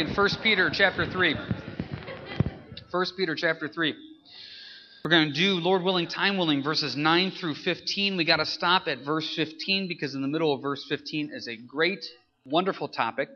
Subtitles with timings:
[0.00, 1.36] In 1 Peter chapter 3.
[2.90, 3.94] 1 Peter chapter 3.
[5.04, 8.16] We're going to do, Lord willing, time willing, verses 9 through 15.
[8.16, 11.46] We got to stop at verse 15 because in the middle of verse 15 is
[11.48, 12.02] a great,
[12.46, 13.28] wonderful topic.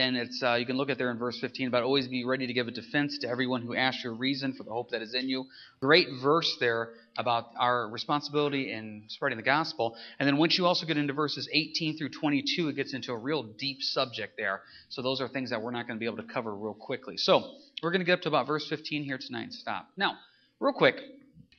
[0.00, 2.46] And it's uh, you can look at there in verse 15 about always be ready
[2.46, 5.14] to give a defense to everyone who asks your reason for the hope that is
[5.14, 5.44] in you.
[5.78, 9.94] Great verse there about our responsibility in spreading the gospel.
[10.18, 13.16] And then once you also get into verses 18 through 22, it gets into a
[13.16, 14.62] real deep subject there.
[14.88, 17.18] So those are things that we're not going to be able to cover real quickly.
[17.18, 19.86] So we're going to get up to about verse 15 here tonight and stop.
[19.98, 20.14] Now,
[20.60, 20.96] real quick,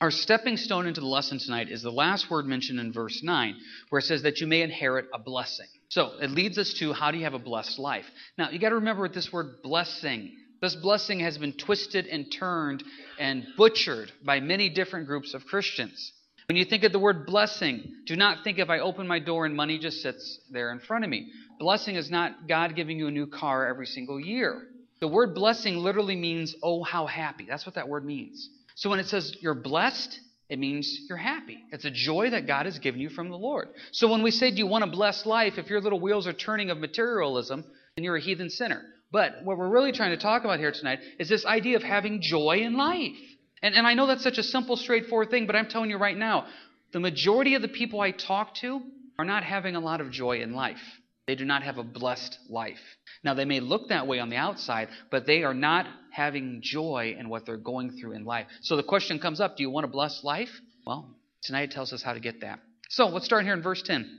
[0.00, 3.56] our stepping stone into the lesson tonight is the last word mentioned in verse 9,
[3.90, 5.68] where it says that you may inherit a blessing.
[5.92, 8.06] So it leads us to how do you have a blessed life?
[8.38, 10.34] Now, you got to remember what this word blessing.
[10.62, 12.82] This blessing has been twisted and turned
[13.18, 16.14] and butchered by many different groups of Christians.
[16.48, 19.44] When you think of the word blessing, do not think if I open my door
[19.44, 21.30] and money just sits there in front of me.
[21.58, 24.62] Blessing is not God giving you a new car every single year.
[25.00, 27.44] The word blessing literally means, oh, how happy.
[27.46, 28.48] That's what that word means.
[28.76, 31.58] So when it says you're blessed, it means you're happy.
[31.72, 33.68] It's a joy that God has given you from the Lord.
[33.90, 35.54] So when we say, Do you want a blessed life?
[35.56, 37.64] If your little wheels are turning of materialism,
[37.96, 38.82] then you're a heathen sinner.
[39.10, 42.22] But what we're really trying to talk about here tonight is this idea of having
[42.22, 43.16] joy in life.
[43.62, 46.16] And, and I know that's such a simple, straightforward thing, but I'm telling you right
[46.16, 46.46] now,
[46.92, 48.80] the majority of the people I talk to
[49.18, 50.80] are not having a lot of joy in life.
[51.26, 52.80] They do not have a blessed life.
[53.22, 57.16] Now, they may look that way on the outside, but they are not having joy
[57.18, 58.46] in what they're going through in life.
[58.60, 60.50] So the question comes up do you want a blessed life?
[60.86, 62.60] Well, tonight tells us how to get that.
[62.88, 64.18] So let's start here in verse 10.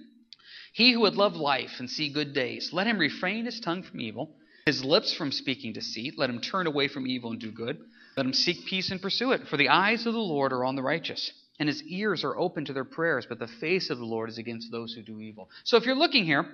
[0.74, 4.02] He who would love life and see good days, let him refrain his tongue from
[4.02, 4.36] evil,
[4.66, 6.18] his lips from speaking deceit.
[6.18, 7.78] Let him turn away from evil and do good.
[8.18, 9.48] Let him seek peace and pursue it.
[9.48, 12.66] For the eyes of the Lord are on the righteous, and his ears are open
[12.66, 15.50] to their prayers, but the face of the Lord is against those who do evil.
[15.64, 16.48] So if you're looking here,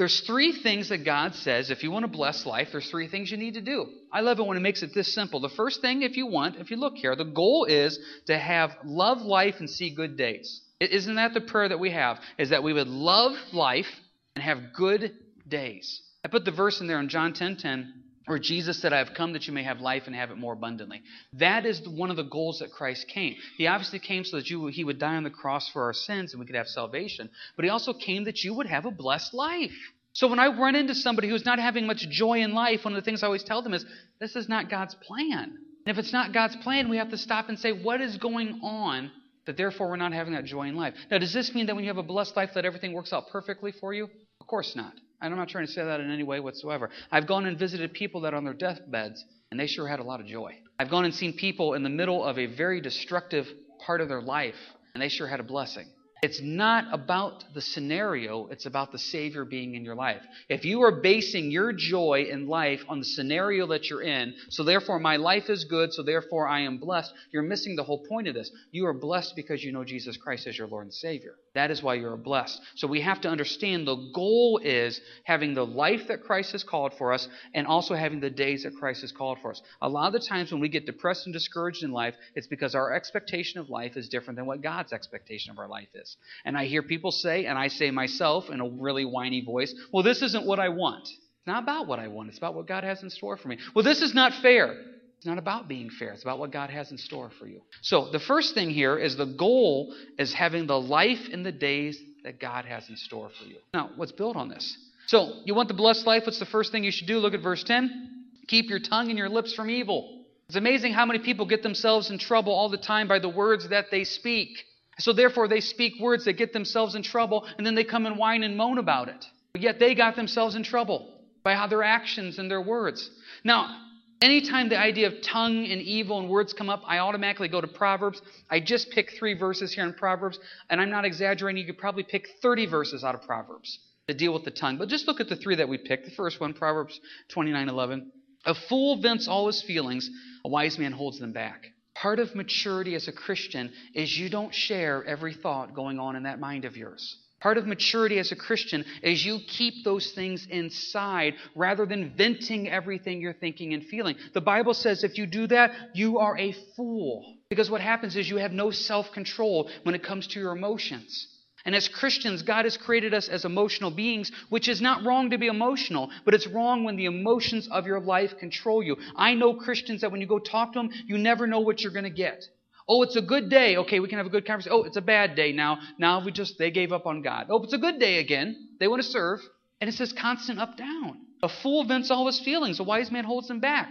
[0.00, 3.30] there's three things that God says if you want to bless life, there's three things
[3.30, 3.84] you need to do.
[4.10, 5.40] I love it when it makes it this simple.
[5.40, 8.70] The first thing, if you want, if you look here, the goal is to have
[8.82, 10.62] love life and see good days.
[10.80, 12.18] Isn't that the prayer that we have?
[12.38, 13.90] Is that we would love life
[14.34, 15.12] and have good
[15.46, 16.00] days.
[16.24, 18.98] I put the verse in there in John 10:10 10, 10, where Jesus said, I
[18.98, 21.02] have come that you may have life and have it more abundantly.
[21.34, 23.34] That is one of the goals that Christ came.
[23.56, 26.32] He obviously came so that you, he would die on the cross for our sins
[26.32, 29.34] and we could have salvation, but he also came that you would have a blessed
[29.34, 29.72] life.
[30.12, 33.02] So when I run into somebody who's not having much joy in life, one of
[33.02, 33.84] the things I always tell them is,
[34.18, 35.56] this is not God's plan.
[35.86, 38.60] And if it's not God's plan, we have to stop and say, what is going
[38.62, 39.10] on
[39.46, 40.94] that therefore we're not having that joy in life?
[41.10, 43.28] Now, does this mean that when you have a blessed life that everything works out
[43.30, 44.08] perfectly for you?
[44.40, 44.92] Of course not.
[45.20, 46.90] I'm not trying to say that in any way whatsoever.
[47.12, 50.04] I've gone and visited people that are on their deathbeds, and they sure had a
[50.04, 50.56] lot of joy.
[50.78, 53.46] I've gone and seen people in the middle of a very destructive
[53.84, 54.54] part of their life,
[54.94, 55.86] and they sure had a blessing.
[56.22, 60.22] It's not about the scenario, it's about the Savior being in your life.
[60.50, 64.62] If you are basing your joy in life on the scenario that you're in, so
[64.62, 68.28] therefore my life is good, so therefore I am blessed, you're missing the whole point
[68.28, 68.50] of this.
[68.70, 71.36] You are blessed because you know Jesus Christ as your Lord and Savior.
[71.54, 72.60] That is why you are blessed.
[72.76, 76.92] So we have to understand the goal is having the life that Christ has called
[76.98, 79.62] for us and also having the days that Christ has called for us.
[79.80, 82.74] A lot of the times when we get depressed and discouraged in life, it's because
[82.74, 86.09] our expectation of life is different than what God's expectation of our life is.
[86.44, 90.02] And I hear people say, and I say myself in a really whiny voice, well,
[90.02, 91.04] this isn't what I want.
[91.08, 93.58] It's not about what I want, it's about what God has in store for me.
[93.74, 94.76] Well, this is not fair.
[95.16, 96.12] It's not about being fair.
[96.12, 97.60] It's about what God has in store for you.
[97.82, 102.00] So the first thing here is the goal is having the life in the days
[102.24, 103.56] that God has in store for you.
[103.74, 104.76] Now, what's built on this?
[105.08, 106.22] So you want the blessed life?
[106.24, 107.18] What's the first thing you should do?
[107.18, 108.24] Look at verse 10.
[108.48, 110.24] Keep your tongue and your lips from evil.
[110.48, 113.68] It's amazing how many people get themselves in trouble all the time by the words
[113.68, 114.64] that they speak.
[115.00, 118.16] So therefore, they speak words that get themselves in trouble, and then they come and
[118.16, 119.24] whine and moan about it.
[119.52, 121.12] But yet they got themselves in trouble
[121.42, 123.10] by how their actions and their words.
[123.44, 123.86] Now,
[124.22, 127.66] Anytime the idea of tongue and evil and words come up, I automatically go to
[127.66, 128.20] Proverbs.
[128.50, 130.38] I just picked three verses here in Proverbs,
[130.68, 131.58] and I'm not exaggerating.
[131.58, 133.78] You could probably pick 30 verses out of Proverbs
[134.08, 134.76] that deal with the tongue.
[134.76, 136.04] But just look at the three that we picked.
[136.04, 137.00] The first one, Proverbs
[137.34, 138.10] 29:11.
[138.44, 140.10] A fool vents all his feelings;
[140.44, 141.72] a wise man holds them back.
[142.00, 146.22] Part of maturity as a Christian is you don't share every thought going on in
[146.22, 147.18] that mind of yours.
[147.40, 152.70] Part of maturity as a Christian is you keep those things inside rather than venting
[152.70, 154.16] everything you're thinking and feeling.
[154.32, 157.36] The Bible says if you do that, you are a fool.
[157.50, 161.26] Because what happens is you have no self control when it comes to your emotions.
[161.64, 165.38] And as Christians, God has created us as emotional beings, which is not wrong to
[165.38, 168.96] be emotional, but it's wrong when the emotions of your life control you.
[169.14, 171.92] I know Christians that when you go talk to them, you never know what you're
[171.92, 172.44] going to get.
[172.88, 173.76] Oh, it's a good day.
[173.76, 174.76] Okay, we can have a good conversation.
[174.76, 175.78] Oh, it's a bad day now.
[175.98, 177.46] Now we just, they gave up on God.
[177.50, 178.68] Oh, it's a good day again.
[178.80, 179.40] They want to serve.
[179.80, 181.18] And it's this constant up down.
[181.42, 183.88] A fool vents all his feelings, a wise man holds them back.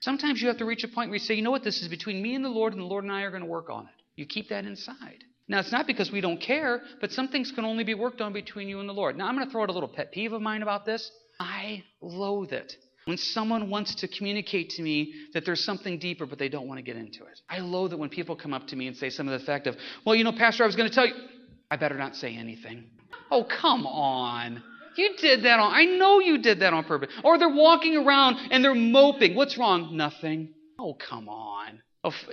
[0.00, 1.88] Sometimes you have to reach a point where you say, you know what, this is
[1.88, 3.84] between me and the Lord, and the Lord and I are going to work on
[3.84, 4.02] it.
[4.16, 5.24] You keep that inside.
[5.52, 8.32] Now, it's not because we don't care, but some things can only be worked on
[8.32, 9.18] between you and the Lord.
[9.18, 11.10] Now, I'm going to throw out a little pet peeve of mine about this.
[11.38, 16.38] I loathe it when someone wants to communicate to me that there's something deeper, but
[16.38, 17.38] they don't want to get into it.
[17.50, 19.66] I loathe it when people come up to me and say some of the fact
[19.66, 19.76] of,
[20.06, 21.12] well, you know, Pastor, I was going to tell you.
[21.70, 22.84] I better not say anything.
[23.30, 24.62] Oh, come on.
[24.96, 27.12] You did that on, I know you did that on purpose.
[27.22, 29.34] Or they're walking around and they're moping.
[29.34, 29.98] What's wrong?
[29.98, 30.54] Nothing.
[30.78, 31.82] Oh, come on.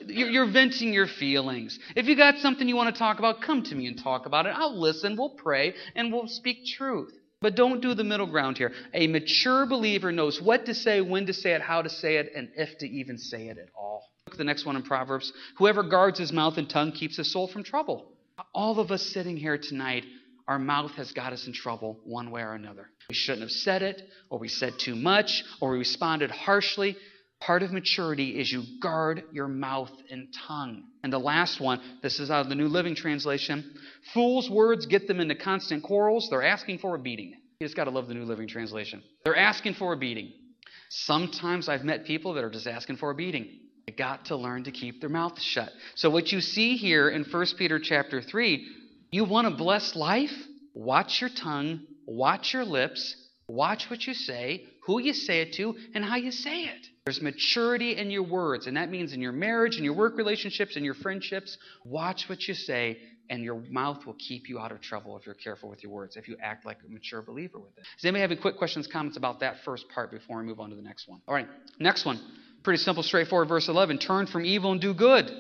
[0.08, 1.78] You're venting your feelings.
[1.96, 4.48] If you got something you want to talk about, come to me and talk about
[4.48, 4.54] it.
[4.56, 7.14] I'll listen, we'll pray, and we'll speak truth.
[7.42, 8.74] But don't do the middle ground here.
[8.94, 12.32] A mature believer knows what to say, when to say it, how to say it,
[12.36, 14.10] and if to even say it at all.
[14.26, 15.32] Look at the next one in Proverbs.
[15.58, 18.12] Whoever guards his mouth and tongue keeps his soul from trouble.
[18.54, 20.06] All of us sitting here tonight,
[20.48, 22.90] our mouth has got us in trouble one way or another.
[23.08, 26.98] We shouldn't have said it, or we said too much, or we responded harshly.
[27.42, 30.84] Part of maturity is you guard your mouth and tongue.
[31.04, 33.74] And the last one, this is out of the New Living Translation.
[34.14, 36.28] Fools' words get them into constant quarrels.
[36.30, 37.36] They're asking for a beating.
[37.60, 39.02] You just got to love the New Living Translation.
[39.24, 40.34] They're asking for a beating.
[40.90, 43.60] Sometimes I've met people that are just asking for a beating.
[43.88, 45.70] They got to learn to keep their mouth shut.
[45.96, 48.68] So what you see here in 1 Peter chapter 3,
[49.12, 50.34] you want a blessed life?
[50.74, 53.16] Watch your tongue, watch your lips,
[53.48, 56.88] watch what you say, who you say it to, and how you say it.
[57.10, 60.78] There's maturity in your words, and that means in your marriage, in your work relationships,
[60.78, 61.58] in your friendships.
[61.84, 63.00] Watch what you say,
[63.32, 66.18] and your mouth will keep you out of trouble if you're careful with your words,
[66.18, 67.84] if you act like a mature believer with it.
[67.96, 70.70] Does anybody have any quick questions, comments about that first part before we move on
[70.70, 71.20] to the next one?
[71.28, 71.48] All right,
[71.80, 72.22] next one.
[72.62, 73.48] Pretty simple, straightforward.
[73.48, 75.32] Verse 11 Turn from evil and do good.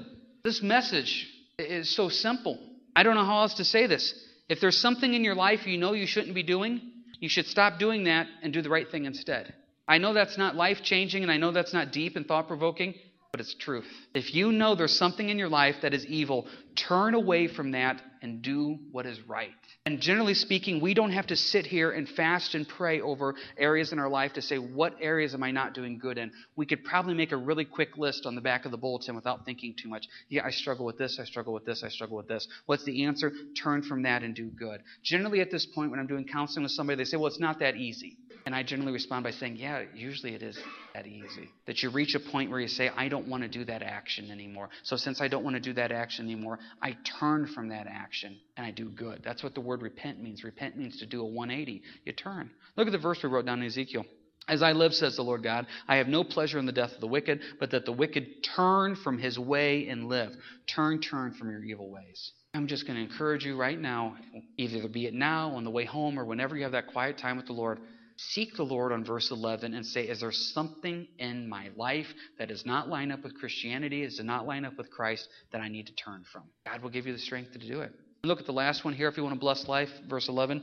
[0.44, 1.28] This message
[1.60, 2.58] is so simple.
[2.96, 4.16] I don't know how else to say this.
[4.50, 6.82] If there's something in your life you know you shouldn't be doing,
[7.20, 9.54] you should stop doing that and do the right thing instead.
[9.90, 12.94] I know that's not life changing and I know that's not deep and thought provoking,
[13.32, 13.88] but it's truth.
[14.14, 18.00] If you know there's something in your life that is evil, turn away from that
[18.22, 19.50] and do what is right.
[19.88, 23.92] And generally speaking, we don't have to sit here and fast and pray over areas
[23.92, 26.32] in our life to say, what areas am I not doing good in?
[26.56, 29.46] We could probably make a really quick list on the back of the bulletin without
[29.46, 30.06] thinking too much.
[30.28, 32.48] Yeah, I struggle with this, I struggle with this, I struggle with this.
[32.68, 33.32] What's the answer?
[33.60, 34.82] Turn from that and do good.
[35.02, 37.60] Generally, at this point, when I'm doing counseling with somebody, they say, well, it's not
[37.60, 38.18] that easy.
[38.46, 40.58] And I generally respond by saying, yeah, usually it is
[40.94, 41.50] that easy.
[41.68, 44.32] That you reach a point where you say, I don't want to do that action
[44.32, 44.70] anymore.
[44.84, 48.38] So since I don't want to do that action anymore, I turn from that action
[48.58, 49.22] and I do good.
[49.24, 50.44] That's what the word repent means.
[50.44, 51.82] Repent means to do a 180.
[52.06, 52.50] You turn.
[52.76, 54.06] Look at the verse we wrote down in Ezekiel.
[54.48, 57.02] As I live, says the Lord God, I have no pleasure in the death of
[57.02, 60.32] the wicked, but that the wicked turn from his way and live.
[60.66, 62.32] Turn, turn from your evil ways.
[62.56, 64.16] I'm just going to encourage you right now,
[64.58, 67.38] either be it now, on the way home, or whenever you have that quiet time
[67.38, 67.80] with the Lord,
[68.28, 72.08] seek the Lord on verse 11 and say, Is there something in my life
[72.38, 75.70] that does not line up with Christianity, does not line up with Christ, that I
[75.70, 76.44] need to turn from?
[76.66, 77.94] God will give you the strength to do it.
[78.24, 80.62] Look at the last one here if you want to bless life, verse 11.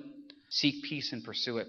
[0.50, 1.68] Seek peace and pursue it.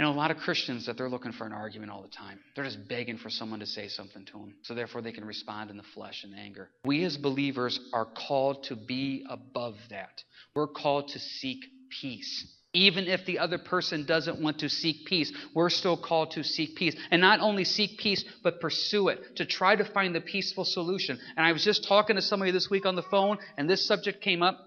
[0.00, 2.38] I know a lot of Christians that they're looking for an argument all the time.
[2.54, 4.54] They're just begging for someone to say something to them.
[4.62, 6.68] So therefore they can respond in the flesh and anger.
[6.84, 10.22] We as believers are called to be above that.
[10.54, 11.58] We're called to seek
[12.00, 12.46] peace.
[12.74, 16.76] Even if the other person doesn't want to seek peace, we're still called to seek
[16.76, 16.94] peace.
[17.10, 21.18] And not only seek peace, but pursue it, to try to find the peaceful solution.
[21.36, 24.22] And I was just talking to somebody this week on the phone, and this subject
[24.22, 24.58] came up,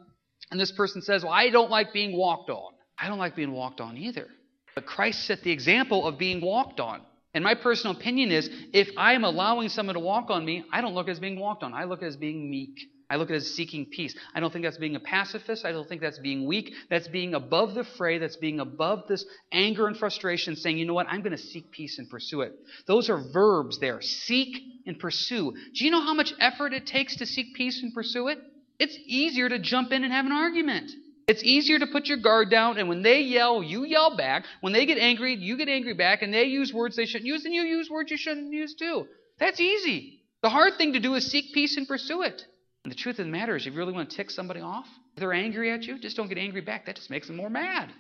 [0.50, 2.74] and this person says, Well, I don't like being walked on.
[2.98, 4.28] I don't like being walked on either.
[4.74, 7.02] But Christ set the example of being walked on.
[7.34, 10.94] And my personal opinion is if I'm allowing someone to walk on me, I don't
[10.94, 11.74] look as being walked on.
[11.74, 12.78] I look as being meek.
[13.12, 14.16] I look at it as seeking peace.
[14.34, 15.66] I don't think that's being a pacifist.
[15.66, 16.74] I don't think that's being weak.
[16.90, 18.20] That's being above the fray.
[18.20, 21.72] That's being above this anger and frustration, saying, you know what, I'm going to seek
[21.72, 22.54] peace and pursue it.
[22.88, 25.52] Those are verbs there seek and pursue.
[25.74, 28.40] Do you know how much effort it takes to seek peace and pursue it?
[28.80, 30.90] It's easier to jump in and have an argument.
[31.28, 34.46] It's easier to put your guard down, and when they yell, you yell back.
[34.62, 37.44] When they get angry, you get angry back, and they use words they shouldn't use,
[37.44, 39.08] and you use words you shouldn't use too.
[39.38, 40.22] That's easy.
[40.42, 42.42] The hard thing to do is seek peace and pursue it.
[42.84, 44.88] And the truth of the matter is, if you really want to tick somebody off,
[45.14, 46.86] if they're angry at you, just don't get angry back.
[46.86, 47.92] That just makes them more mad.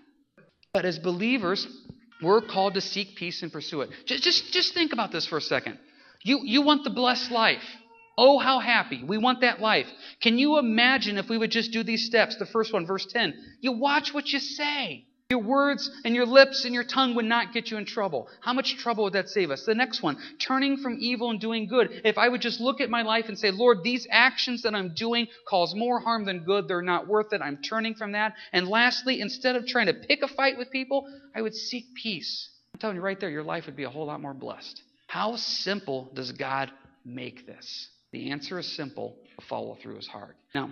[0.73, 1.67] But as believers,
[2.21, 3.89] we're called to seek peace and pursue it.
[4.05, 5.77] Just, just, just think about this for a second.
[6.23, 7.63] You, you want the blessed life.
[8.17, 9.03] Oh, how happy.
[9.03, 9.87] We want that life.
[10.21, 12.35] Can you imagine if we would just do these steps?
[12.37, 13.33] The first one, verse 10.
[13.61, 15.05] You watch what you say.
[15.31, 18.27] Your words and your lips and your tongue would not get you in trouble.
[18.41, 19.63] How much trouble would that save us?
[19.63, 22.01] The next one, turning from evil and doing good.
[22.03, 24.93] If I would just look at my life and say, Lord, these actions that I'm
[24.93, 26.67] doing cause more harm than good.
[26.67, 27.39] They're not worth it.
[27.41, 28.33] I'm turning from that.
[28.51, 32.49] And lastly, instead of trying to pick a fight with people, I would seek peace.
[32.73, 34.81] I'm telling you right there, your life would be a whole lot more blessed.
[35.07, 36.69] How simple does God
[37.05, 37.87] make this?
[38.11, 39.15] The answer is simple,
[39.47, 40.35] follow through is hard.
[40.53, 40.71] Now,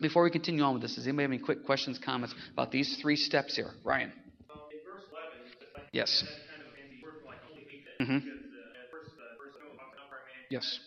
[0.00, 2.98] before we continue on with this, does anybody have any quick questions, comments about these
[3.00, 3.70] three steps here?
[3.84, 4.12] Ryan.
[5.92, 6.24] Yes.
[8.00, 8.28] Mm-hmm.
[10.50, 10.78] Yes.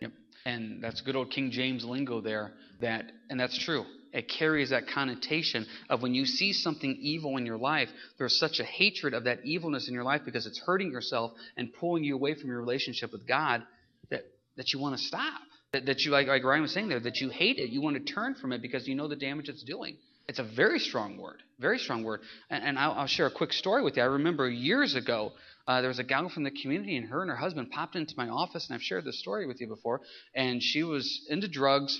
[0.00, 0.10] Yep.
[0.44, 2.52] And that's good old King James lingo there.
[2.80, 3.84] That and that's true.
[4.12, 8.60] It carries that connotation of when you see something evil in your life, there's such
[8.60, 12.14] a hatred of that evilness in your life because it's hurting yourself and pulling you
[12.14, 13.62] away from your relationship with God
[14.10, 14.24] that,
[14.56, 15.40] that you want to stop.
[15.72, 17.70] That, that you, like, like Ryan was saying there, that you hate it.
[17.70, 19.96] You want to turn from it because you know the damage it's doing.
[20.28, 22.20] It's a very strong word, very strong word.
[22.50, 24.02] And, and I'll, I'll, share a quick story with you.
[24.02, 25.32] I remember years ago,
[25.66, 28.14] uh, there was a gal from the community, and her and her husband popped into
[28.16, 30.00] my office, and I've shared this story with you before.
[30.34, 31.98] And she was into drugs,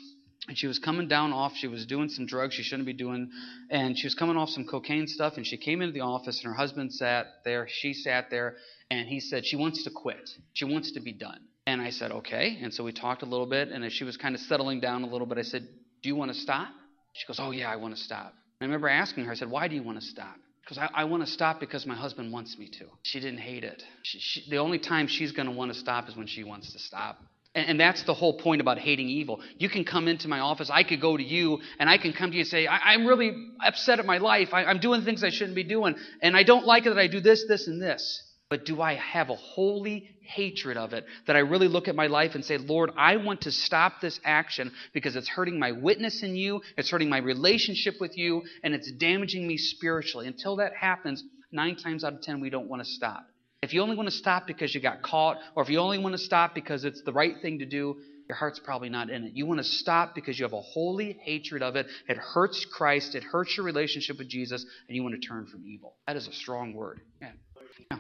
[0.49, 1.57] and she was coming down off.
[1.57, 3.31] She was doing some drugs she shouldn't be doing,
[3.71, 5.37] and she was coming off some cocaine stuff.
[5.37, 7.67] And she came into the office, and her husband sat there.
[7.71, 8.57] She sat there,
[8.91, 10.31] and he said she wants to quit.
[10.53, 11.41] She wants to be done.
[11.67, 12.59] And I said, okay.
[12.61, 15.05] And so we talked a little bit, and as she was kind of settling down
[15.05, 15.69] a little bit, I said,
[16.03, 16.69] do you want to stop?
[17.13, 18.35] She goes, Oh, yeah, I want to stop.
[18.61, 20.37] I remember asking her, I said, Why do you want to stop?
[20.63, 22.87] Because I, I want to stop because my husband wants me to.
[23.03, 23.83] She didn't hate it.
[24.03, 26.73] She, she, the only time she's going to want to stop is when she wants
[26.73, 27.19] to stop.
[27.55, 29.41] And, and, that's the whole point about hating evil.
[29.59, 32.31] You can come into my office, I could go to you, and I can come
[32.31, 34.51] to you and say, I, am really upset at my life.
[34.53, 37.09] I, I'm doing things I shouldn't be doing, and I don't like it that I
[37.09, 38.23] do this, this, and this.
[38.49, 42.07] But do I have a holy hatred of it that I really look at my
[42.07, 46.23] life and say, Lord, I want to stop this action because it's hurting my witness
[46.23, 50.27] in you, it's hurting my relationship with you, and it's damaging me spiritually.
[50.27, 53.27] Until that happens, nine times out of ten, we don't want to stop.
[53.63, 56.15] If you only want to stop because you got caught, or if you only want
[56.15, 57.97] to stop because it's the right thing to do,
[58.29, 59.33] your heart's probably not in it.
[59.35, 61.87] You want to stop because you have a holy hatred of it.
[62.09, 65.65] It hurts Christ, it hurts your relationship with Jesus, and you want to turn from
[65.67, 65.97] evil.
[66.07, 67.01] That is a strong word.
[67.21, 67.99] Yeah.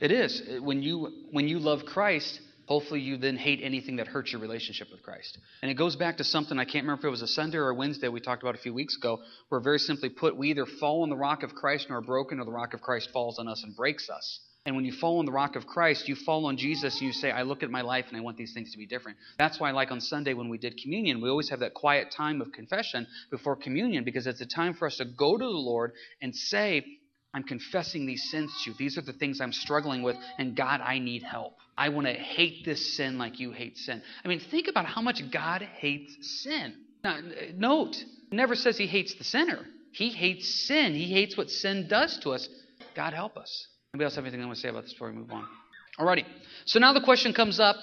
[0.00, 0.42] It is.
[0.60, 4.88] When you when you love Christ, hopefully you then hate anything that hurts your relationship
[4.90, 5.38] with Christ.
[5.62, 7.70] And it goes back to something I can't remember if it was a Sunday or
[7.70, 10.66] a Wednesday we talked about a few weeks ago, where very simply put, we either
[10.66, 13.38] fall on the rock of Christ and are broken, or the rock of Christ falls
[13.38, 14.40] on us and breaks us.
[14.66, 17.12] And when you fall on the rock of Christ, you fall on Jesus and you
[17.12, 19.16] say, I look at my life and I want these things to be different.
[19.38, 22.40] That's why, like on Sunday when we did communion, we always have that quiet time
[22.40, 25.92] of confession before communion because it's a time for us to go to the Lord
[26.20, 26.84] and say,
[27.34, 28.76] I'm confessing these sins to you.
[28.78, 31.56] These are the things I'm struggling with, and God, I need help.
[31.76, 34.02] I want to hate this sin like you hate sin.
[34.24, 36.74] I mean, think about how much God hates sin.
[37.04, 37.18] Now,
[37.54, 37.96] note,
[38.30, 39.66] never says he hates the sinner.
[39.92, 40.94] He hates sin.
[40.94, 42.48] He hates what sin does to us.
[42.94, 43.68] God help us.
[43.94, 45.46] Anybody else have anything they want to say about this before we move on?
[45.98, 46.24] Alrighty.
[46.64, 47.76] So now the question comes up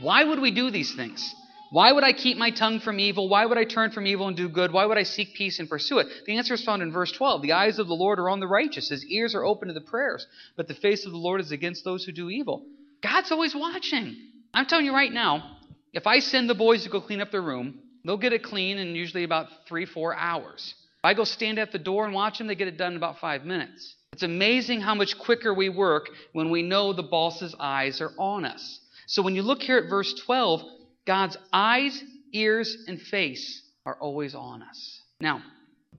[0.00, 1.34] why would we do these things?
[1.72, 3.30] Why would I keep my tongue from evil?
[3.30, 4.72] Why would I turn from evil and do good?
[4.72, 6.06] Why would I seek peace and pursue it?
[6.26, 7.40] The answer is found in verse 12.
[7.40, 9.80] The eyes of the Lord are on the righteous, his ears are open to the
[9.80, 12.66] prayers, but the face of the Lord is against those who do evil.
[13.02, 14.14] God's always watching.
[14.52, 15.56] I'm telling you right now,
[15.94, 18.76] if I send the boys to go clean up their room, they'll get it clean
[18.76, 20.74] in usually about three, four hours.
[20.98, 22.98] If I go stand at the door and watch them, they get it done in
[22.98, 23.94] about five minutes.
[24.12, 28.44] It's amazing how much quicker we work when we know the boss's eyes are on
[28.44, 28.78] us.
[29.06, 30.62] So when you look here at verse 12,
[31.06, 35.00] God's eyes, ears, and face are always on us.
[35.20, 35.42] Now,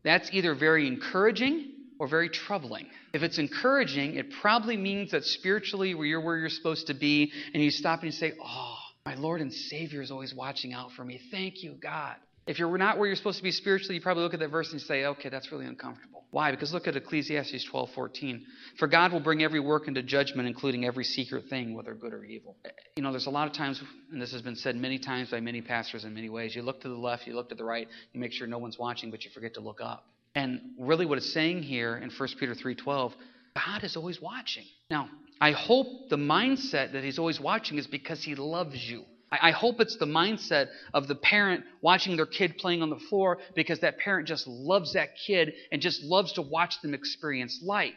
[0.04, 2.88] that's either very encouraging or very troubling.
[3.14, 7.64] If it's encouraging, it probably means that spiritually you're where you're supposed to be, and
[7.64, 11.04] you stop and you say, Oh, my Lord and Savior is always watching out for
[11.04, 11.20] me.
[11.32, 12.16] Thank you, God.
[12.46, 14.72] If you're not where you're supposed to be spiritually, you probably look at that verse
[14.74, 16.26] and say, okay, that's really uncomfortable.
[16.32, 16.52] Why?
[16.52, 18.42] Because look at Ecclesiastes 12:14.
[18.80, 22.24] For God will bring every work into judgment, including every secret thing, whether good or
[22.24, 22.58] evil.
[22.66, 23.82] Eh, eh, you know, there's a lot of times,
[24.12, 26.56] and this has been said many times by many pastors in many ways.
[26.56, 28.80] You look to the left, you look to the right, you make sure no one's
[28.80, 30.08] watching, but you forget to look up.
[30.34, 33.14] And really, what it's saying here in 1 Peter 3:12,
[33.56, 34.66] God is always watching.
[34.90, 35.10] Now,
[35.40, 39.06] I hope the mindset that He's always watching is because He loves you.
[39.42, 43.40] I hope it's the mindset of the parent watching their kid playing on the floor
[43.56, 47.94] because that parent just loves that kid and just loves to watch them experience life.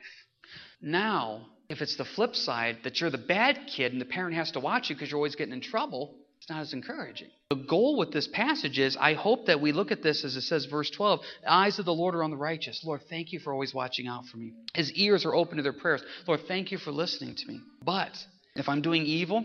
[0.81, 4.53] Now, if it's the flip side that you're the bad kid and the parent has
[4.53, 7.29] to watch you because you're always getting in trouble, it's not as encouraging.
[7.51, 10.43] The goal with this passage is I hope that we look at this as it
[10.43, 12.83] says, verse 12 the eyes of the Lord are on the righteous.
[12.85, 14.53] Lord, thank you for always watching out for me.
[14.75, 16.03] His ears are open to their prayers.
[16.27, 17.61] Lord, thank you for listening to me.
[17.83, 18.17] But
[18.55, 19.45] if I'm doing evil,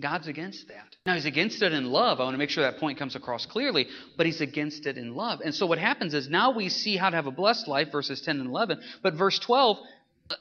[0.00, 0.96] God's against that.
[1.06, 2.20] Now, He's against it in love.
[2.20, 5.14] I want to make sure that point comes across clearly, but He's against it in
[5.14, 5.40] love.
[5.44, 8.20] And so what happens is now we see how to have a blessed life, verses
[8.20, 8.80] 10 and 11.
[9.02, 9.78] But verse 12,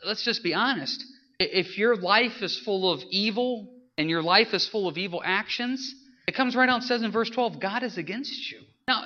[0.05, 1.03] let's just be honest.
[1.39, 5.95] If your life is full of evil and your life is full of evil actions,
[6.27, 8.59] it comes right out and says in verse 12, God is against you.
[8.87, 9.03] Now,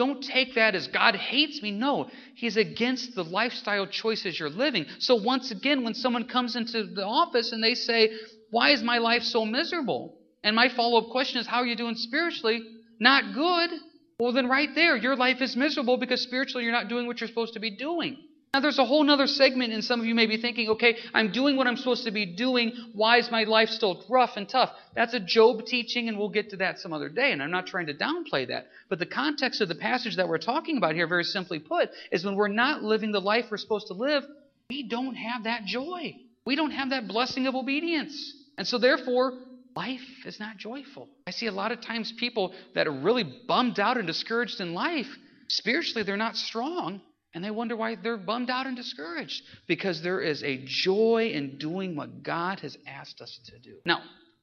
[0.00, 1.72] Don't take that as God hates me.
[1.72, 4.86] No, He's against the lifestyle choices you're living.
[4.98, 8.10] So, once again, when someone comes into the office and they say,
[8.48, 10.16] Why is my life so miserable?
[10.42, 12.62] And my follow up question is, How are you doing spiritually?
[12.98, 13.72] Not good.
[14.18, 17.28] Well, then, right there, your life is miserable because spiritually you're not doing what you're
[17.28, 18.16] supposed to be doing.
[18.52, 21.30] Now, there's a whole other segment, and some of you may be thinking, okay, I'm
[21.30, 22.72] doing what I'm supposed to be doing.
[22.94, 24.72] Why is my life still rough and tough?
[24.96, 27.68] That's a Job teaching, and we'll get to that some other day, and I'm not
[27.68, 28.66] trying to downplay that.
[28.88, 32.24] But the context of the passage that we're talking about here, very simply put, is
[32.24, 34.24] when we're not living the life we're supposed to live,
[34.68, 36.16] we don't have that joy.
[36.44, 38.34] We don't have that blessing of obedience.
[38.58, 39.38] And so, therefore,
[39.76, 41.08] life is not joyful.
[41.24, 44.74] I see a lot of times people that are really bummed out and discouraged in
[44.74, 45.06] life.
[45.46, 47.00] Spiritually, they're not strong
[47.34, 51.58] and they wonder why they're bummed out and discouraged because there is a joy in
[51.58, 53.76] doing what God has asked us to do.
[53.84, 54.00] Now,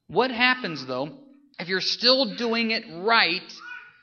[0.08, 1.18] what happens though
[1.60, 3.42] if you're still doing it right?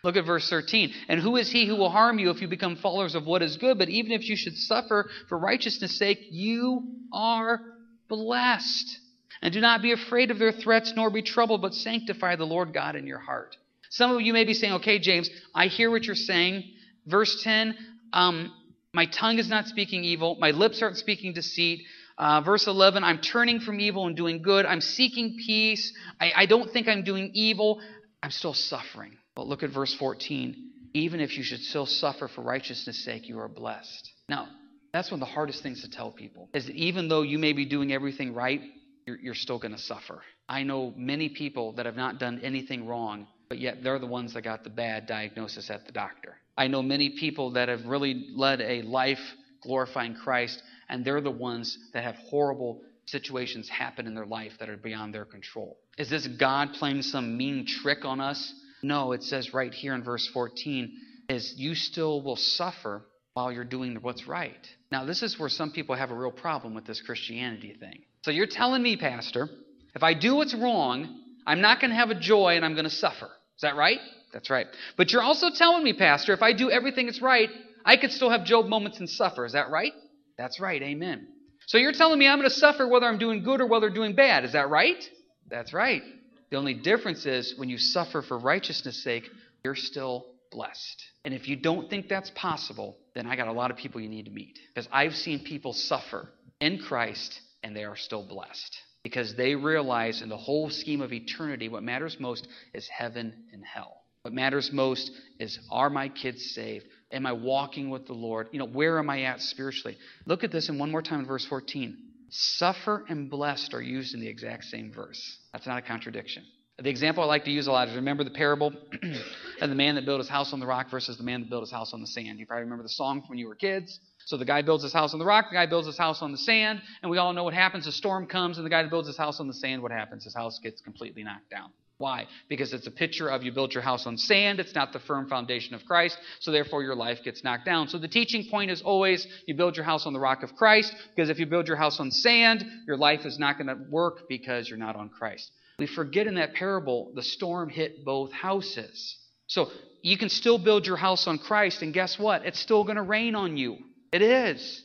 [0.03, 0.93] Look at verse 13.
[1.09, 3.57] And who is he who will harm you if you become followers of what is
[3.57, 3.79] good?
[3.79, 7.61] But even if you should suffer for righteousness' sake, you are
[8.09, 8.99] blessed.
[9.41, 12.75] And do not be afraid of their threats, nor be troubled, but sanctify the Lord
[12.75, 13.57] God in your heart.
[13.89, 16.65] Some of you may be saying, okay, James, I hear what you're saying.
[17.07, 17.77] Verse 10,
[18.13, 18.53] um,
[18.95, 20.37] my tongue is not speaking evil.
[20.39, 21.83] My lips aren't speaking deceit.
[22.17, 24.65] Uh, verse 11, I'm turning from evil and doing good.
[24.65, 25.93] I'm seeking peace.
[26.21, 27.81] I, I don't think I'm doing evil.
[28.23, 29.17] I'm still suffering.
[29.35, 30.71] But look at verse 14.
[30.95, 34.13] Even if you should still suffer for righteousness' sake, you are blessed.
[34.29, 34.47] Now,
[34.93, 37.53] that's one of the hardest things to tell people is that even though you may
[37.53, 38.61] be doing everything right,
[39.07, 40.23] you're, you're still going to suffer.
[40.49, 44.35] I know many people that have not done anything wrong, but yet they're the ones
[44.35, 46.37] that got the bad diagnosis at the doctor.
[46.57, 49.21] I know many people that have really led a life
[49.63, 54.69] glorifying Christ, and they're the ones that have horrible situations happen in their life that
[54.69, 55.77] are beyond their control.
[55.99, 58.53] Is this God playing some mean trick on us?
[58.83, 60.93] No, it says right here in verse 14
[61.29, 64.69] is you still will suffer while you're doing what's right.
[64.93, 68.03] Now, this is where some people have a real problem with this Christianity thing.
[68.23, 69.49] So you're telling me, Pastor,
[69.95, 72.85] if I do what's wrong, I'm not going to have a joy and I'm going
[72.85, 73.27] to suffer.
[73.27, 73.99] Is that right?
[74.35, 74.67] That's right.
[74.97, 77.49] But you're also telling me, Pastor, if I do everything that's right,
[77.85, 79.47] I could still have Job moments and suffer.
[79.47, 79.93] Is that right?
[80.37, 80.83] That's right.
[80.83, 81.29] Amen.
[81.67, 83.95] So you're telling me I'm going to suffer whether I'm doing good or whether I'm
[83.95, 84.45] doing bad.
[84.45, 85.03] Is that right?
[85.49, 86.03] That's right.
[86.51, 89.31] The only difference is when you suffer for righteousness' sake,
[89.65, 91.05] you're still blessed.
[91.25, 94.09] And if you don't think that's possible, then I got a lot of people you
[94.09, 94.59] need to meet.
[94.75, 96.29] Because I've seen people suffer
[96.61, 98.79] in Christ and they are still blessed.
[99.05, 103.63] Because they realize in the whole scheme of eternity, what matters most is heaven and
[103.65, 104.04] hell.
[104.25, 106.87] What matters most is are my kids saved?
[107.13, 108.49] Am I walking with the Lord?
[108.53, 109.99] You know, where am I at spiritually?
[110.25, 111.99] Look at this in one more time in verse 14.
[112.31, 115.21] Suffer and blessed are used in the exact same verse.
[115.53, 116.43] That's not a contradiction.
[116.79, 118.73] The example I like to use a lot is remember the parable
[119.61, 121.65] of the man that built his house on the rock versus the man that built
[121.65, 122.39] his house on the sand.
[122.39, 124.01] You probably remember the song from when you were kids.
[124.25, 126.33] So the guy builds his house on the rock, the guy builds his house on
[126.33, 127.87] the sand, and we all know what happens.
[127.87, 130.25] A storm comes, and the guy that builds his house on the sand, what happens?
[130.25, 131.69] His house gets completely knocked down.
[131.99, 132.27] Why?
[132.49, 134.59] Because it's a picture of you built your house on sand.
[134.59, 136.19] It's not the firm foundation of Christ.
[136.41, 137.89] So therefore your life gets knocked down.
[137.89, 140.93] So the teaching point is always you build your house on the rock of Christ.
[141.15, 144.29] Because if you build your house on sand, your life is not going to work
[144.29, 145.51] because you're not on Christ.
[145.79, 149.17] We forget in that parable the storm hit both houses.
[149.47, 149.71] So
[150.03, 152.45] you can still build your house on Christ, and guess what?
[152.45, 153.79] It's still going to rain on you.
[154.13, 154.83] It is.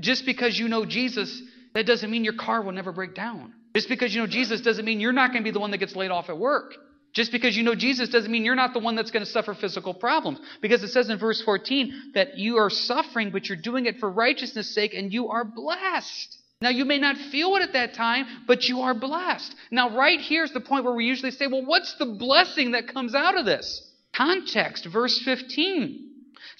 [0.00, 1.42] Just because you know Jesus,
[1.74, 3.52] that doesn't mean your car will never break down.
[3.74, 5.78] Just because you know Jesus doesn't mean you're not going to be the one that
[5.78, 6.74] gets laid off at work.
[7.12, 9.54] Just because you know Jesus doesn't mean you're not the one that's going to suffer
[9.54, 10.38] physical problems.
[10.60, 14.08] Because it says in verse 14 that you are suffering, but you're doing it for
[14.10, 16.38] righteousness' sake, and you are blessed.
[16.62, 19.54] Now, you may not feel it at that time, but you are blessed.
[19.70, 22.92] Now, right here is the point where we usually say, well, what's the blessing that
[22.92, 23.90] comes out of this?
[24.14, 26.09] Context, verse 15.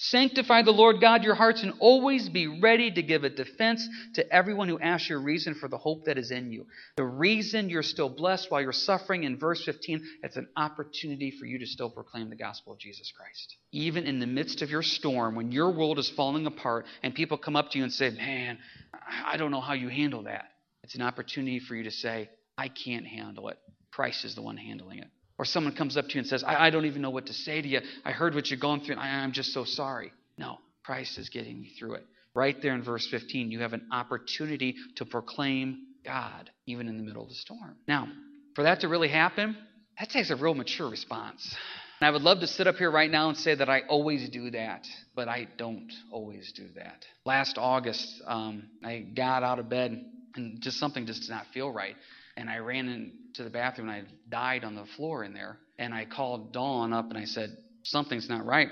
[0.03, 4.33] Sanctify the Lord God your hearts and always be ready to give a defense to
[4.33, 6.65] everyone who asks your reason for the hope that is in you.
[6.95, 11.45] The reason you're still blessed while you're suffering in verse 15, it's an opportunity for
[11.45, 13.57] you to still proclaim the gospel of Jesus Christ.
[13.73, 17.37] Even in the midst of your storm, when your world is falling apart and people
[17.37, 18.57] come up to you and say, Man,
[19.23, 20.45] I don't know how you handle that.
[20.83, 23.59] It's an opportunity for you to say, I can't handle it.
[23.91, 25.11] Christ is the one handling it.
[25.41, 27.33] Or someone comes up to you and says, I, I don't even know what to
[27.33, 27.81] say to you.
[28.05, 30.13] I heard what you're going through, and I, I'm just so sorry.
[30.37, 32.05] No, Christ is getting you through it.
[32.35, 37.03] Right there in verse 15, you have an opportunity to proclaim God, even in the
[37.03, 37.75] middle of the storm.
[37.87, 38.07] Now,
[38.53, 39.57] for that to really happen,
[39.97, 41.55] that takes a real mature response.
[41.99, 44.29] And I would love to sit up here right now and say that I always
[44.29, 47.03] do that, but I don't always do that.
[47.25, 51.71] Last August, um, I got out of bed and just something just did not feel
[51.71, 51.95] right
[52.41, 55.59] and I ran into the bathroom and I died on the floor in there.
[55.77, 58.67] And I called Dawn up and I said, Something's not right.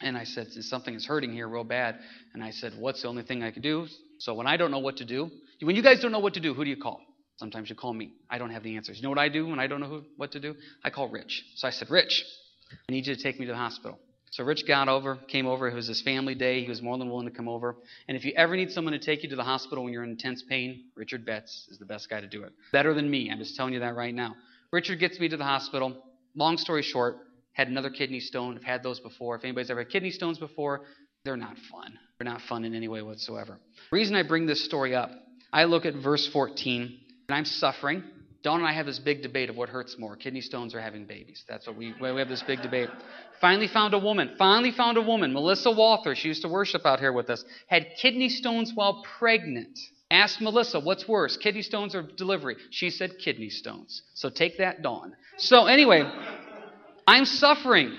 [0.00, 2.00] And I said, Something is hurting here real bad.
[2.34, 3.86] And I said, What's the only thing I can do?
[4.18, 5.30] So when I don't know what to do,
[5.62, 7.00] when you guys don't know what to do, who do you call?
[7.36, 8.14] Sometimes you call me.
[8.28, 8.96] I don't have the answers.
[8.96, 10.56] You know what I do when I don't know who, what to do?
[10.82, 11.44] I call Rich.
[11.54, 12.24] So I said, Rich,
[12.72, 14.00] I need you to take me to the hospital.
[14.38, 15.66] So Rich got over, came over.
[15.66, 16.62] It was his family day.
[16.62, 17.74] He was more than willing to come over.
[18.06, 20.10] And if you ever need someone to take you to the hospital when you're in
[20.10, 22.52] intense pain, Richard Betts is the best guy to do it.
[22.70, 23.32] Better than me.
[23.32, 24.36] I'm just telling you that right now.
[24.70, 26.04] Richard gets me to the hospital.
[26.36, 27.16] Long story short,
[27.52, 28.56] had another kidney stone.
[28.56, 29.34] I've had those before.
[29.34, 30.82] If anybody's ever had kidney stones before,
[31.24, 31.98] they're not fun.
[32.16, 33.58] They're not fun in any way whatsoever.
[33.90, 35.10] The reason I bring this story up,
[35.52, 38.04] I look at verse 14, and I'm suffering.
[38.42, 41.06] Dawn and I have this big debate of what hurts more, kidney stones or having
[41.06, 41.44] babies.
[41.48, 42.88] That's what we, we have this big debate.
[43.40, 44.34] Finally found a woman.
[44.38, 45.32] Finally found a woman.
[45.32, 49.76] Melissa Walther, she used to worship out here with us, had kidney stones while pregnant.
[50.10, 52.56] Asked Melissa, what's worse, kidney stones or delivery?
[52.70, 54.02] She said kidney stones.
[54.14, 55.14] So take that, Dawn.
[55.36, 56.02] So anyway,
[57.06, 57.96] I'm suffering.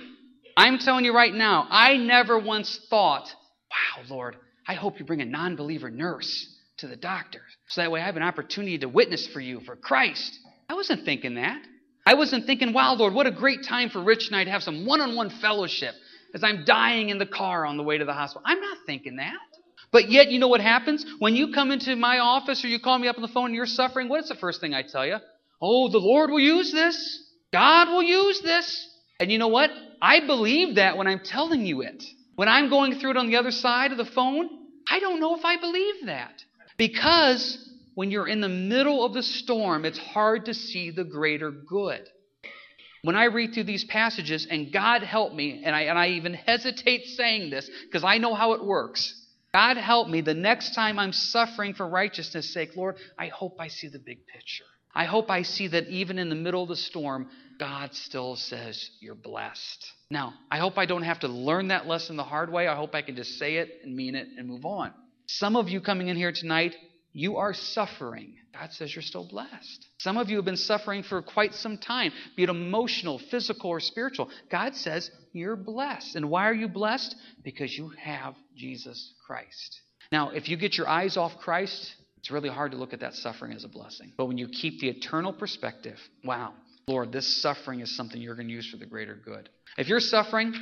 [0.58, 3.28] I'm telling you right now, I never once thought,
[3.69, 6.47] wow, Lord, I hope you bring a non believer nurse
[6.80, 9.76] to the doctor so that way I have an opportunity to witness for you, for
[9.76, 10.38] Christ.
[10.70, 11.62] I wasn't thinking that.
[12.06, 14.63] I wasn't thinking, wow, Lord, what a great time for Rich and I to have
[14.63, 15.94] some one on one fellowship
[16.34, 18.44] as I'm dying in the car on the way to the hospital.
[18.46, 19.34] I'm not thinking that.
[19.92, 21.06] But yet, you know what happens?
[21.18, 23.56] When you come into my office or you call me up on the phone and
[23.56, 25.18] you're suffering, what is the first thing I tell you?
[25.62, 27.24] Oh, the Lord will use this.
[27.52, 28.88] God will use this.
[29.20, 29.72] And you know what?
[30.02, 32.04] I believe that when I'm telling you it.
[32.36, 34.48] When I'm going through it on the other side of the phone,
[34.89, 36.44] I don't know if I believe that.
[36.80, 41.52] Because when you're in the middle of the storm, it's hard to see the greater
[41.52, 42.08] good.
[43.02, 46.34] When I read through these passages, and God help me, and I, and I even
[46.34, 49.13] hesitate saying this because I know how it works.
[49.54, 53.68] God help me the next time I'm suffering for righteousness' sake, Lord, I hope I
[53.68, 54.65] see the big picture.
[54.96, 58.89] I hope I see that even in the middle of the storm, God still says,
[59.02, 59.86] You're blessed.
[60.12, 62.68] Now, I hope I don't have to learn that lesson the hard way.
[62.68, 64.94] I hope I can just say it and mean it and move on.
[65.34, 66.76] Some of you coming in here tonight,
[67.13, 68.34] you are suffering.
[68.52, 69.86] God says you're still blessed.
[70.00, 73.80] Some of you have been suffering for quite some time, be it emotional, physical, or
[73.80, 74.32] spiritual.
[74.50, 76.15] God says you're blessed.
[76.15, 77.15] And why are you blessed?
[77.44, 79.80] Because you have Jesus Christ.
[80.12, 83.13] Now, if you get your eyes off Christ, it's really hard to look at that
[83.13, 84.13] suffering as a blessing.
[84.18, 86.54] But when you keep the eternal perspective, wow,
[86.88, 89.48] Lord, this suffering is something you're going to use for the greater good.
[89.78, 90.56] If you're suffering,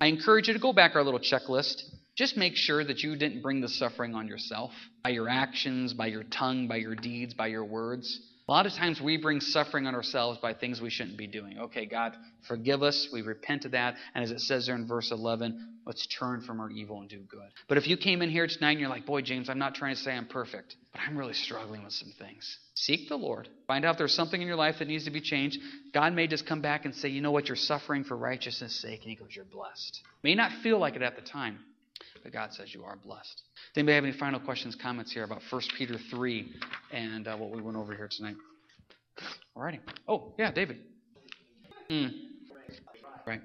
[0.00, 1.82] I encourage you to go back our little checklist.
[2.16, 4.72] Just make sure that you didn't bring the suffering on yourself
[5.02, 8.20] by your actions, by your tongue, by your deeds, by your words.
[8.46, 11.58] A lot of times we bring suffering on ourselves by things we shouldn't be doing.
[11.58, 12.12] Okay, God,
[12.46, 13.08] forgive us.
[13.10, 13.94] We repent of that.
[14.14, 17.20] And as it says there in verse 11, let's turn from our evil and do
[17.20, 17.48] good.
[17.68, 19.94] But if you came in here tonight and you're like, boy, James, I'm not trying
[19.94, 22.58] to say I'm perfect, but I'm really struggling with some things.
[22.74, 23.48] Seek the Lord.
[23.66, 25.58] Find out there's something in your life that needs to be changed.
[25.94, 29.00] God may just come back and say, you know what, you're suffering for righteousness' sake.
[29.00, 30.00] And He goes, you're blessed.
[30.22, 31.60] May not feel like it at the time,
[32.22, 33.42] but God says you are blessed.
[33.74, 36.52] Does anybody have any final questions, comments here about 1 Peter 3
[36.92, 38.36] and uh, what we went over here tonight?
[39.56, 39.80] Alrighty.
[40.08, 40.78] Oh, yeah, David.
[41.90, 42.10] Mm.
[43.26, 43.40] Right.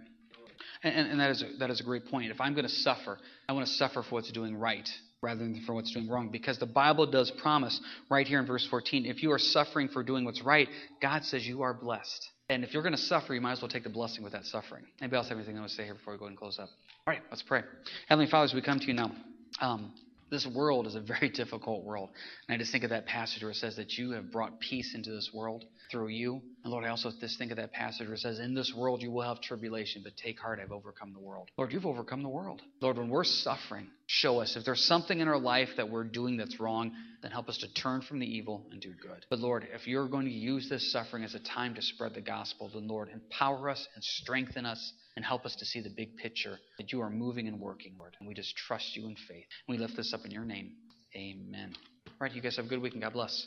[0.84, 2.32] And, and, that, is a, that is a great point.
[2.32, 3.18] If I'm going to suffer,
[3.48, 4.88] I want to suffer for what's doing right
[5.22, 6.30] rather than for what's doing wrong.
[6.32, 10.04] Because the Bible does promise right here in verse 14 if you are suffering for
[10.04, 10.70] doing what's right,
[11.02, 12.30] God says you are blessed.
[12.50, 14.46] And if you're going to suffer, you might as well take the blessing with that
[14.46, 14.84] suffering.
[15.00, 16.70] Anybody else have anything they want to say here before we go and close up?
[17.06, 17.62] All right, let's pray.
[18.08, 19.12] Heavenly Father, as we come to you now,
[19.62, 19.94] um,
[20.30, 22.10] this world is a very difficult world.
[22.48, 24.94] And I just think of that passage where it says that you have brought peace
[24.96, 26.42] into this world through you.
[26.64, 29.02] And Lord, I also just think of that passage where it says, In this world
[29.02, 31.50] you will have tribulation, but take heart, I've overcome the world.
[31.58, 32.62] Lord, you've overcome the world.
[32.82, 34.56] Lord, when we're suffering, show us.
[34.56, 37.74] If there's something in our life that we're doing that's wrong, then help us to
[37.74, 39.26] turn from the evil and do good.
[39.30, 42.22] But Lord, if you're going to use this suffering as a time to spread the
[42.22, 46.16] gospel, then Lord, empower us and strengthen us and help us to see the big
[46.16, 48.16] picture that you are moving and working, Lord.
[48.22, 49.44] And we just trust you in faith.
[49.68, 50.72] And we lift this up in your name.
[51.14, 51.74] Amen.
[52.08, 53.46] All right, you guys have a good week and God bless.